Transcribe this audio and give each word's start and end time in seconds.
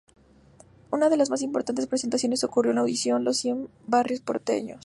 Una 0.91 1.09
de 1.09 1.15
sus 1.19 1.29
más 1.29 1.43
importantes 1.43 1.85
presentaciones 1.85 2.43
ocurrió 2.43 2.71
en 2.71 2.77
la 2.77 2.81
audición 2.81 3.23
"Los 3.23 3.37
cien 3.37 3.69
barrios 3.85 4.19
porteños". 4.21 4.79